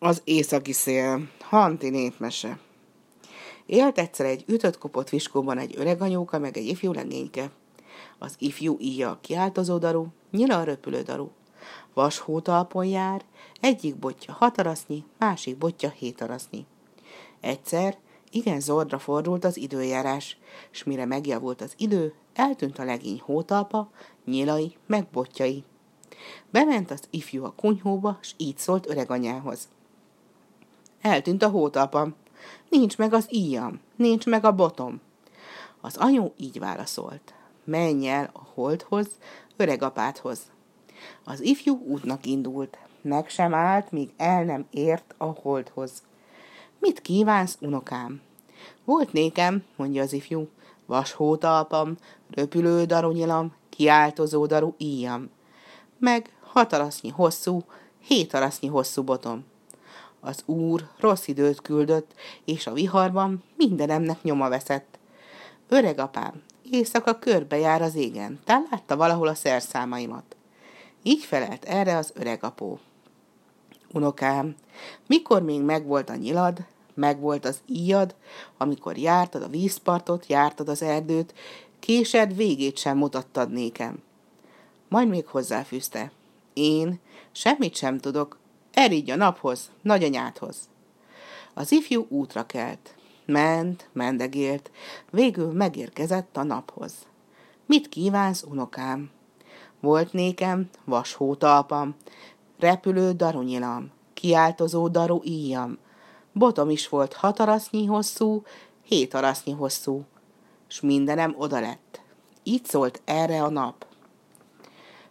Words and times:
Az 0.00 0.20
északi 0.24 0.72
szél, 0.72 1.28
Hanti 1.40 1.88
népmese. 1.88 2.58
Élt 3.66 3.98
egyszer 3.98 4.26
egy 4.26 4.44
ütött-kopott 4.46 5.08
viskóban 5.08 5.58
egy 5.58 5.74
öreg 5.76 6.02
anyóka, 6.02 6.38
meg 6.38 6.56
egy 6.56 6.66
ifjú 6.66 6.92
legényke. 6.92 7.50
Az 8.18 8.34
ifjú 8.38 8.76
íja 8.80 9.10
a 9.10 9.18
kiáltozó 9.20 9.78
daru, 9.78 10.06
nyila 10.30 10.58
a 10.58 10.62
röpülő. 10.62 11.04
Vas 11.94 12.18
hótalpon 12.18 12.84
jár, 12.84 13.24
egyik 13.60 13.96
botja 13.96 14.32
hat 14.32 14.58
arasznyi, 14.58 15.04
másik 15.18 15.58
botja 15.58 15.88
hét 15.88 16.20
arasznyi. 16.20 16.66
Egyszer 17.40 17.98
igen 18.30 18.60
zordra 18.60 18.98
fordult 18.98 19.44
az 19.44 19.56
időjárás, 19.56 20.38
s 20.70 20.84
mire 20.84 21.04
megjavult 21.04 21.60
az 21.60 21.72
idő, 21.76 22.14
eltűnt 22.34 22.78
a 22.78 22.84
legény 22.84 23.20
hótalpa, 23.24 23.90
nyilai, 24.24 24.76
meg 24.86 25.06
botjai. 25.12 25.64
Bement 26.50 26.90
az 26.90 27.02
ifjú 27.10 27.44
a 27.44 27.52
kunyhóba, 27.56 28.18
s 28.20 28.34
így 28.36 28.58
szólt 28.58 28.88
öreganyához. 28.88 29.68
Eltűnt 31.00 31.42
a 31.42 31.48
hótalpam. 31.48 32.14
Nincs 32.68 32.98
meg 32.98 33.12
az 33.12 33.26
íjam, 33.30 33.80
nincs 33.96 34.26
meg 34.26 34.44
a 34.44 34.54
botom. 34.54 35.00
Az 35.80 35.96
anyu 35.96 36.32
így 36.36 36.58
válaszolt. 36.58 37.34
Menj 37.64 38.08
el 38.08 38.30
a 38.32 38.40
holdhoz, 38.54 39.06
öregapádhoz. 39.56 40.40
Az 41.24 41.40
ifjú 41.40 41.78
útnak 41.86 42.26
indult. 42.26 42.78
Meg 43.02 43.28
sem 43.28 43.54
állt, 43.54 43.92
míg 43.92 44.10
el 44.16 44.44
nem 44.44 44.66
ért 44.70 45.14
a 45.18 45.24
holdhoz. 45.24 46.02
Mit 46.78 47.00
kívánsz, 47.00 47.58
unokám? 47.60 48.20
Volt 48.84 49.12
nékem, 49.12 49.64
mondja 49.76 50.02
az 50.02 50.12
ifjú, 50.12 50.48
vas 50.86 51.12
hótalpam, 51.12 51.96
röpülő 52.30 52.84
darunyilam, 52.84 53.52
kiáltozó 53.68 54.46
daru 54.46 54.74
íjam. 54.76 55.30
Meg 55.98 56.32
hatarasznyi 56.42 57.08
hosszú, 57.08 57.62
hét 57.98 58.36
hosszú 58.70 59.02
botom. 59.02 59.44
Az 60.20 60.42
úr 60.46 60.88
rossz 61.00 61.26
időt 61.26 61.60
küldött, 61.60 62.12
és 62.44 62.66
a 62.66 62.72
viharban 62.72 63.42
mindenemnek 63.56 64.22
nyoma 64.22 64.48
veszett. 64.48 64.98
Öreg 65.68 65.98
apám, 65.98 66.42
éjszaka 66.70 67.18
körbe 67.18 67.58
jár 67.58 67.82
az 67.82 67.94
égen, 67.94 68.40
tán 68.44 68.66
látta 68.70 68.96
valahol 68.96 69.28
a 69.28 69.34
szerszámaimat. 69.34 70.36
Így 71.02 71.24
felelt 71.24 71.64
erre 71.64 71.96
az 71.96 72.12
öreg 72.14 72.44
apó. 72.44 72.78
Unokám, 73.92 74.54
mikor 75.06 75.42
még 75.42 75.62
megvolt 75.62 76.10
a 76.10 76.14
nyilad, 76.14 76.58
megvolt 76.94 77.44
az 77.44 77.60
íjad, 77.66 78.14
amikor 78.56 78.96
jártad 78.96 79.42
a 79.42 79.48
vízpartot, 79.48 80.26
jártad 80.26 80.68
az 80.68 80.82
erdőt, 80.82 81.34
késed 81.78 82.36
végét 82.36 82.76
sem 82.76 82.96
mutattad 82.96 83.50
nékem. 83.50 84.02
Majd 84.88 85.08
még 85.08 85.26
hozzáfűzte. 85.26 86.12
Én 86.52 87.00
semmit 87.32 87.76
sem 87.76 87.98
tudok, 87.98 88.38
Erígy 88.78 89.10
a 89.10 89.16
naphoz, 89.16 89.70
nagyanyádhoz. 89.82 90.56
Az 91.54 91.72
ifjú 91.72 92.06
útra 92.08 92.46
kelt. 92.46 92.94
Ment, 93.26 93.88
mendegélt, 93.92 94.70
végül 95.10 95.52
megérkezett 95.52 96.36
a 96.36 96.42
naphoz. 96.42 96.92
Mit 97.66 97.88
kívánsz, 97.88 98.42
unokám? 98.42 99.10
Volt 99.80 100.12
nékem 100.12 100.68
vashótalpam, 100.84 101.96
repülő 102.58 103.12
darunyilam, 103.12 103.90
kiáltozó 104.14 104.88
daru 104.88 105.20
íjam, 105.24 105.78
botom 106.32 106.70
is 106.70 106.88
volt 106.88 107.12
hat 107.12 107.40
arasznyi 107.40 107.86
hosszú, 107.86 108.42
hét 108.82 109.14
arasznyi 109.14 109.52
hosszú, 109.52 110.04
s 110.66 110.80
mindenem 110.80 111.34
oda 111.38 111.60
lett. 111.60 112.00
Így 112.42 112.64
szólt 112.64 113.02
erre 113.04 113.42
a 113.42 113.48
nap. 113.48 113.86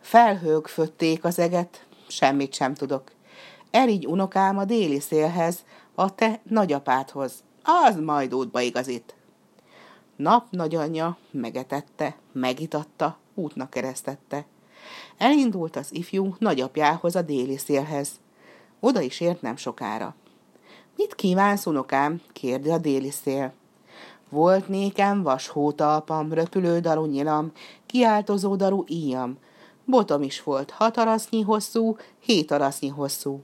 Felhők 0.00 0.66
fötték 0.66 1.24
az 1.24 1.38
eget, 1.38 1.86
semmit 2.08 2.54
sem 2.54 2.74
tudok. 2.74 3.12
Erigy 3.74 4.06
unokám 4.06 4.58
a 4.58 4.64
déli 4.64 5.00
szélhez, 5.00 5.64
a 5.94 6.14
te 6.14 6.40
nagyapádhoz. 6.48 7.44
Az 7.62 7.96
majd 7.96 8.34
útba 8.34 8.60
igazít. 8.60 9.14
Nap 10.16 10.46
nagyanyja 10.50 11.16
megetette, 11.30 12.16
megitatta, 12.32 13.18
útnak 13.34 13.70
keresztette. 13.70 14.46
Elindult 15.18 15.76
az 15.76 15.94
ifjú 15.94 16.34
nagyapjához 16.38 17.16
a 17.16 17.22
déli 17.22 17.56
szélhez. 17.56 18.10
Oda 18.80 19.00
is 19.00 19.20
ért 19.20 19.42
nem 19.42 19.56
sokára. 19.56 20.14
Mit 20.96 21.14
kívánsz, 21.14 21.66
unokám? 21.66 22.20
kérdi 22.32 22.70
a 22.70 22.78
déli 22.78 23.10
szél. 23.10 23.52
Volt 24.28 24.68
nékem 24.68 25.22
vas 25.22 25.48
hótalpam, 25.48 26.32
röpülő 26.32 26.80
daru 26.80 27.04
nyilam, 27.04 27.52
kiáltozó 27.86 28.56
daru 28.56 28.84
íjam. 28.86 29.38
Botom 29.84 30.22
is 30.22 30.42
volt 30.42 30.70
hat 30.70 30.96
arasznyi 30.96 31.42
hosszú, 31.42 31.96
hét 32.20 32.50
arasznyi 32.50 32.88
hosszú. 32.88 33.42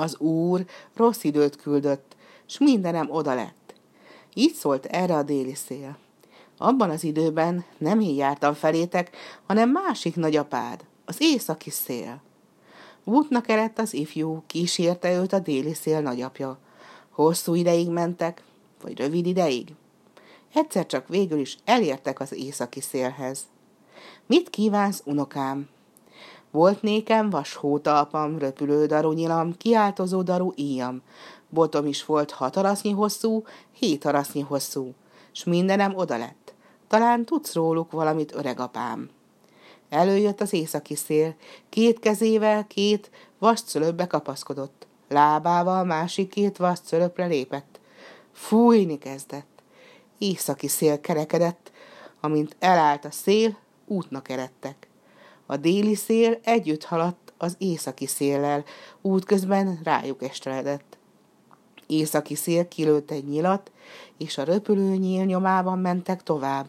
Az 0.00 0.18
úr 0.18 0.64
rossz 0.94 1.24
időt 1.24 1.56
küldött, 1.56 2.16
s 2.46 2.58
mindenem 2.58 3.10
oda 3.10 3.34
lett. 3.34 3.74
Így 4.34 4.54
szólt 4.54 4.84
erre 4.84 5.14
a 5.14 5.22
déli 5.22 5.54
szél. 5.54 5.96
Abban 6.58 6.90
az 6.90 7.04
időben 7.04 7.64
nem 7.78 8.00
én 8.00 8.14
jártam 8.14 8.54
felétek, 8.54 9.16
hanem 9.46 9.70
másik 9.70 10.16
nagyapád, 10.16 10.84
az 11.04 11.16
északi 11.18 11.70
szél. 11.70 12.22
Útnak 13.04 13.48
eredt 13.48 13.78
az 13.78 13.94
ifjú, 13.94 14.42
kísérte 14.46 15.12
őt 15.12 15.32
a 15.32 15.38
déli 15.38 15.74
szél 15.74 16.00
nagyapja. 16.00 16.58
Hosszú 17.10 17.54
ideig 17.54 17.88
mentek, 17.88 18.42
vagy 18.82 18.98
rövid 18.98 19.26
ideig. 19.26 19.74
Egyszer 20.54 20.86
csak 20.86 21.08
végül 21.08 21.38
is 21.38 21.56
elértek 21.64 22.20
az 22.20 22.32
északi 22.32 22.80
szélhez. 22.80 23.40
Mit 24.26 24.50
kívánsz, 24.50 25.02
unokám? 25.04 25.68
Volt 26.50 26.82
nékem 26.82 27.30
vas 27.30 27.54
hótalpam, 27.54 28.38
röpülő 28.38 28.86
daru 28.86 29.12
nyilam, 29.12 29.56
kiáltozó 29.56 30.22
daru 30.22 30.52
íjam. 30.54 31.02
Botom 31.48 31.86
is 31.86 32.04
volt 32.04 32.30
hat 32.30 32.56
arasznyi 32.56 32.90
hosszú, 32.90 33.44
hét 33.72 34.04
arasznyi 34.04 34.40
hosszú, 34.40 34.94
s 35.32 35.44
mindenem 35.44 35.96
oda 35.96 36.16
lett. 36.16 36.54
Talán 36.88 37.24
tudsz 37.24 37.54
róluk 37.54 37.90
valamit, 37.90 38.34
öregapám. 38.34 39.10
Előjött 39.88 40.40
az 40.40 40.52
északi 40.52 40.94
szél, 40.94 41.34
két 41.68 41.98
kezével 41.98 42.66
két 42.66 43.10
vascölöpbe 43.38 44.06
kapaszkodott. 44.06 44.86
Lábával 45.08 45.84
másik 45.84 46.28
két 46.30 46.56
vascölöpre 46.56 47.26
lépett. 47.26 47.80
Fújni 48.32 48.98
kezdett. 48.98 49.62
Északi 50.18 50.68
szél 50.68 51.00
kerekedett, 51.00 51.72
amint 52.20 52.56
elállt 52.58 53.04
a 53.04 53.10
szél, 53.10 53.56
útnak 53.86 54.28
eredtek. 54.28 54.87
A 55.50 55.56
déli 55.56 55.94
szél 55.94 56.38
együtt 56.44 56.84
haladt 56.84 57.32
az 57.38 57.54
északi 57.58 58.06
széllel, 58.06 58.64
útközben 59.00 59.80
rájuk 59.82 60.22
esteledett. 60.22 60.98
Északi 61.86 62.34
szél 62.34 62.68
kilőtt 62.68 63.10
egy 63.10 63.24
nyilat, 63.24 63.70
és 64.18 64.38
a 64.38 64.42
röpülő 64.44 64.94
nyíl 64.94 65.24
nyomában 65.24 65.78
mentek 65.78 66.22
tovább. 66.22 66.66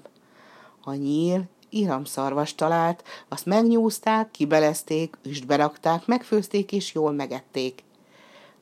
A 0.83 0.93
nyíl 0.93 1.43
iramszarvas 1.69 2.55
talált, 2.55 3.03
azt 3.27 3.45
megnyúzták, 3.45 4.31
kibelezték, 4.31 5.17
üstbe 5.23 5.55
rakták, 5.55 6.05
megfőzték 6.05 6.71
és 6.71 6.93
jól 6.93 7.11
megették. 7.11 7.83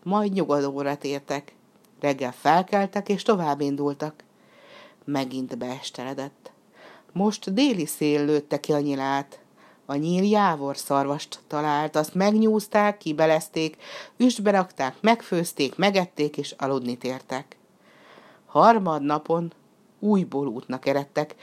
Majd 0.03 0.33
nyugodóra 0.33 0.97
tértek. 0.97 1.53
Reggel 1.99 2.31
felkeltek 2.31 3.09
és 3.09 3.23
tovább 3.23 3.61
indultak. 3.61 4.23
Megint 5.05 5.57
beesteledett. 5.57 6.51
Most 7.11 7.53
déli 7.53 7.85
szél 7.85 8.25
lőtte 8.25 8.59
ki 8.59 8.73
a 8.73 8.79
nyilát. 8.79 9.39
A 9.89 9.95
nyíl 9.95 10.23
jávor 10.23 10.77
szarvast 10.77 11.39
talált, 11.47 11.95
azt 11.95 12.13
megnyúzták, 12.13 12.97
kibelezték, 12.97 13.77
üstbe 14.17 14.51
rakták, 14.51 14.95
megfőzték, 15.01 15.75
megették 15.75 16.37
és 16.37 16.55
aludni 16.57 16.97
tértek. 16.97 17.57
Harmad 18.45 19.01
napon 19.01 19.53
újból 19.99 20.47
útnak 20.47 20.85
eredtek, 20.85 21.35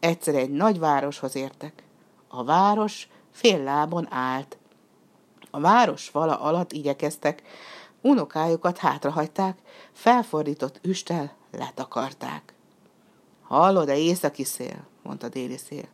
egyszer 0.00 0.34
egy 0.34 0.50
nagy 0.50 0.78
városhoz 0.78 1.36
értek. 1.36 1.82
A 2.28 2.44
város 2.44 3.08
fél 3.30 3.62
lábon 3.62 4.06
állt. 4.10 4.56
A 5.50 5.60
város 5.60 6.10
vala 6.10 6.40
alatt 6.40 6.72
igyekeztek, 6.72 7.42
unokájukat 8.00 8.78
hátrahagyták, 8.78 9.58
felfordított 9.92 10.78
üstel 10.82 11.36
letakarták. 11.50 12.54
Hallod-e 13.42 13.96
északi 13.96 14.44
szél? 14.44 14.86
mondta 15.02 15.28
déli 15.28 15.56
szél. 15.56 15.88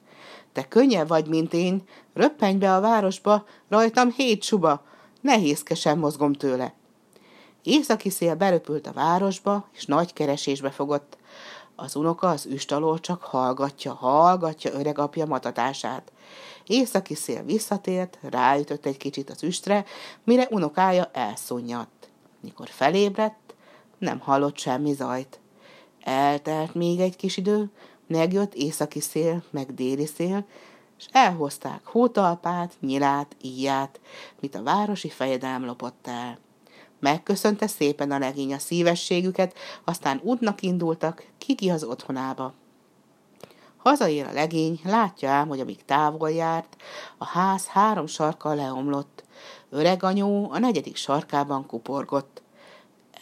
Te 0.58 0.68
könnyebb 0.68 1.08
vagy, 1.08 1.26
mint 1.26 1.52
én, 1.52 1.82
röppenj 2.14 2.56
be 2.56 2.74
a 2.74 2.80
városba, 2.80 3.44
rajtam 3.68 4.10
hét 4.10 4.42
suba, 4.42 4.82
nehézkesen 5.20 5.98
mozgom 5.98 6.32
tőle. 6.32 6.74
Északi 7.62 8.10
szél 8.10 8.34
beröpült 8.34 8.86
a 8.86 8.92
városba, 8.92 9.68
és 9.72 9.84
nagy 9.84 10.12
keresésbe 10.12 10.70
fogott. 10.70 11.16
Az 11.76 11.96
unoka 11.96 12.28
az 12.28 12.46
üst 12.46 12.72
alól 12.72 13.00
csak 13.00 13.22
hallgatja, 13.22 13.92
hallgatja 13.94 14.72
öreg 14.72 14.98
apja 14.98 15.26
matatását. 15.26 16.12
Északi 16.66 17.14
szél 17.14 17.42
visszatért, 17.42 18.18
ráütött 18.22 18.86
egy 18.86 18.96
kicsit 18.96 19.30
az 19.30 19.42
üstre, 19.42 19.84
mire 20.24 20.46
unokája 20.50 21.10
elszúnyadt. 21.12 22.08
Mikor 22.40 22.68
felébredt, 22.68 23.54
nem 23.98 24.18
hallott 24.18 24.58
semmi 24.58 24.92
zajt. 24.92 25.40
Eltelt 26.08 26.74
még 26.74 27.00
egy 27.00 27.16
kis 27.16 27.36
idő, 27.36 27.70
megjött 28.06 28.54
északi 28.54 29.00
szél, 29.00 29.42
meg 29.50 29.74
déli 29.74 30.06
szél, 30.06 30.44
és 30.98 31.06
elhozták 31.12 31.80
hótalpát, 31.84 32.72
nyilát, 32.80 33.36
íját, 33.42 34.00
mit 34.40 34.54
a 34.54 34.62
városi 34.62 35.08
fejedelm 35.08 35.64
lopott 35.64 36.06
el. 36.06 36.38
Megköszönte 37.00 37.66
szépen 37.66 38.10
a 38.10 38.18
legény 38.18 38.54
a 38.54 38.58
szívességüket, 38.58 39.54
aztán 39.84 40.20
útnak 40.22 40.62
indultak, 40.62 41.26
Kiki 41.38 41.70
az 41.70 41.84
otthonába. 41.84 42.52
Hazaér 43.76 44.26
a 44.26 44.32
legény, 44.32 44.80
látja 44.84 45.30
ám, 45.30 45.48
hogy 45.48 45.60
amíg 45.60 45.84
távol 45.84 46.30
járt, 46.30 46.76
a 47.18 47.24
ház 47.24 47.66
három 47.66 48.06
sarkkal 48.06 48.54
leomlott. 48.54 49.24
Öreg 49.70 50.02
anyó 50.02 50.50
a 50.50 50.58
negyedik 50.58 50.96
sarkában 50.96 51.66
kuporgott. 51.66 52.42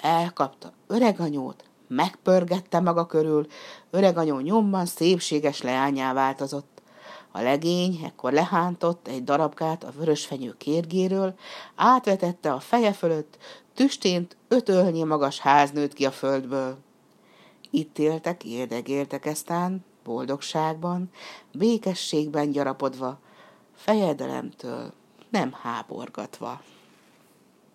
Elkapta 0.01 0.73
öreg 0.87 1.21
anyót, 1.21 1.65
megpörgette 1.89 2.81
maga 2.81 3.07
körül, 3.07 3.47
öreg 3.91 4.17
anyó 4.17 4.39
nyomban 4.39 4.87
szépséges 4.87 5.63
leányá 5.63 6.13
változott. 6.13 6.83
A 7.31 7.41
legény 7.41 8.01
ekkor 8.05 8.33
lehántott 8.33 9.09
egy 9.09 9.25
darabkát 9.25 9.85
a 9.85 9.93
vörösfenyő 9.99 10.55
kérgéről, 10.59 11.35
átvetette 11.75 12.53
a 12.53 12.61
feje 12.61 12.93
fölött, 12.93 13.39
tüstént 13.75 14.37
öt 14.49 14.69
ölnyi 14.69 15.03
magas 15.03 15.39
ház 15.39 15.71
nőtt 15.71 15.93
ki 15.93 16.07
a 16.07 16.11
földből. 16.11 16.77
Itt 17.71 17.99
éltek, 17.99 18.45
érdegéltek 18.45 19.27
eztán, 19.27 19.85
boldogságban, 20.05 21.11
békességben 21.53 22.51
gyarapodva, 22.51 23.19
fejedelemtől 23.75 24.93
nem 25.31 25.53
háborgatva. 25.63 26.61